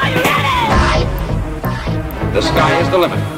[0.00, 1.04] Are you ready?
[2.32, 3.37] The sky is the limit.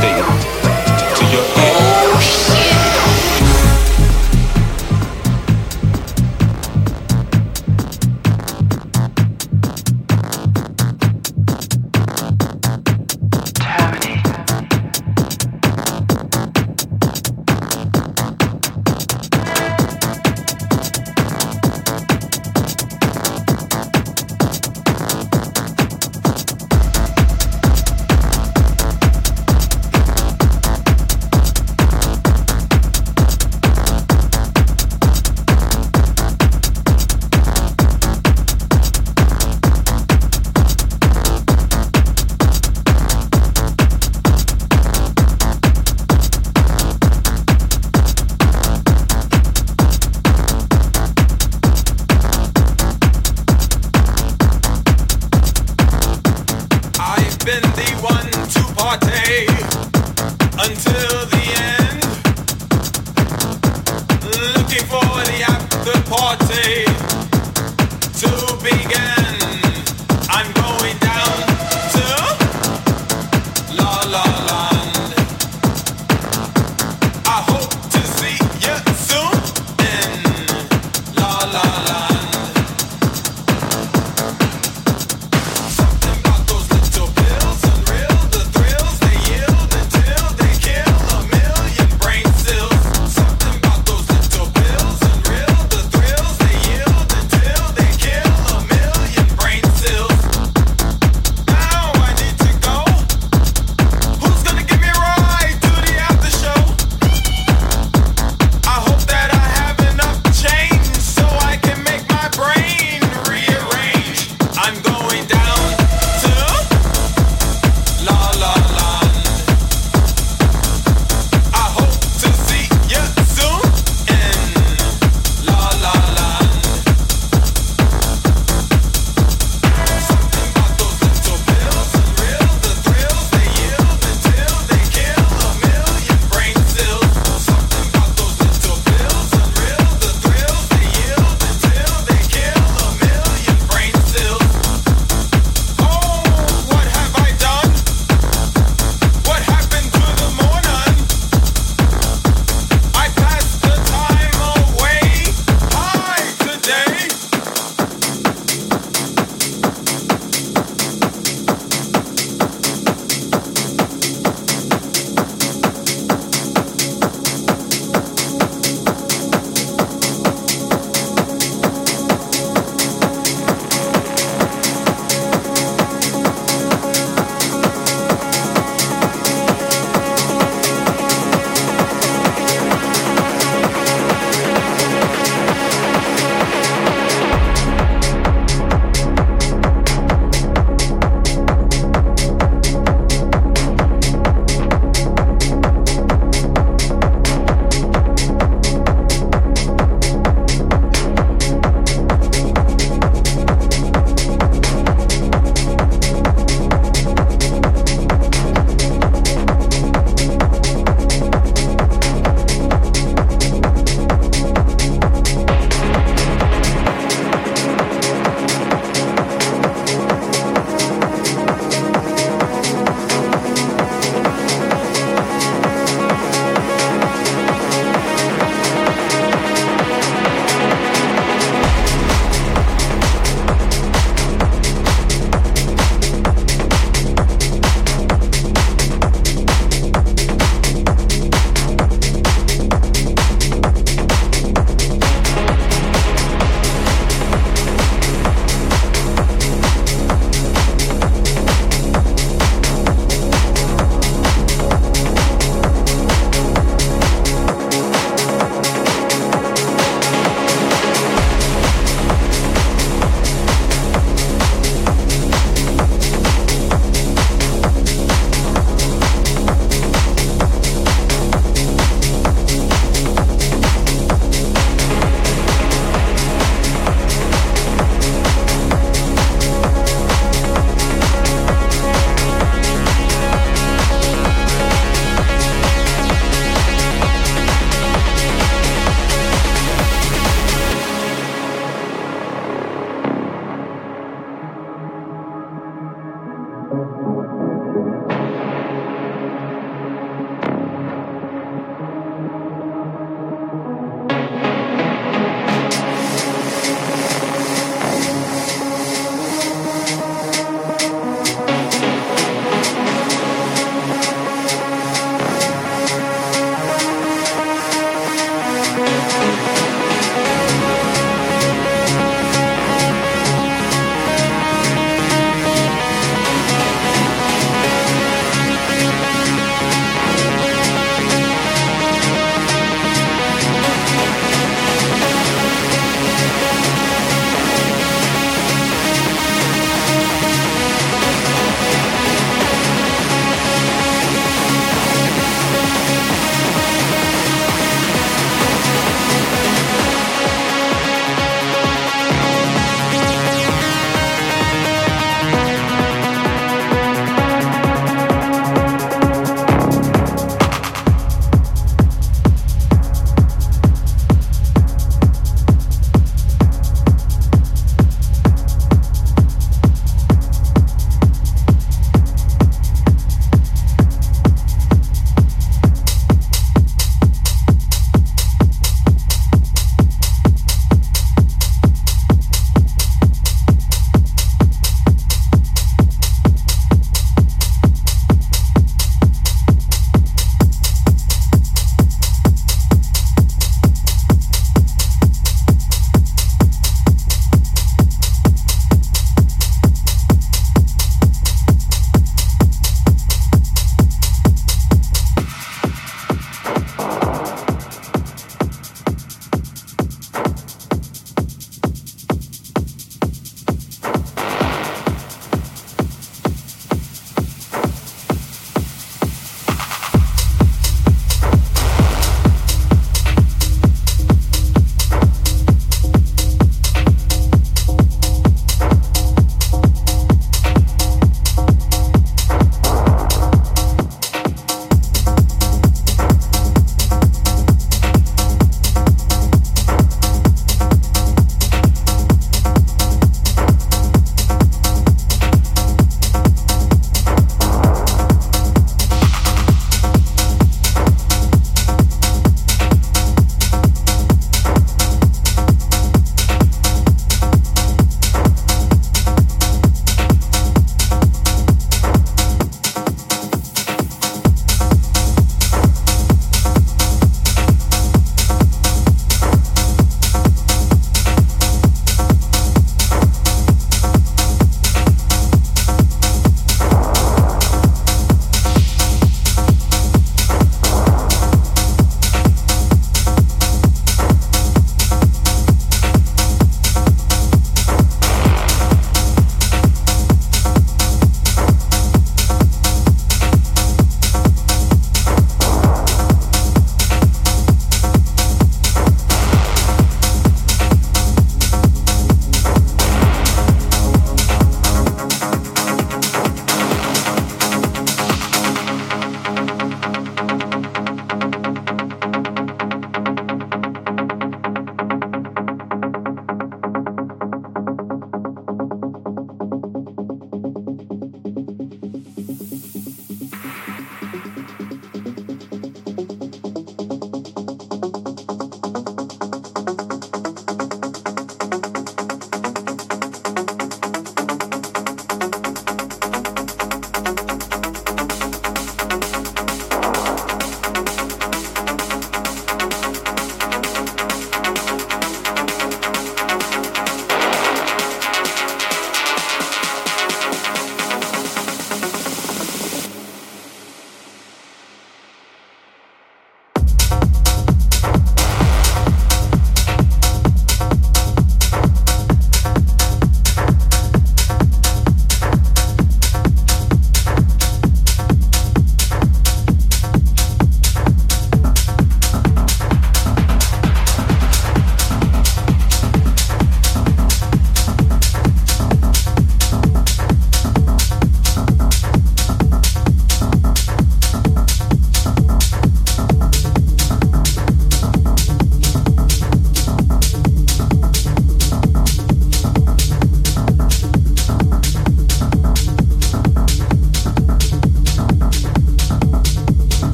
[0.00, 0.61] Can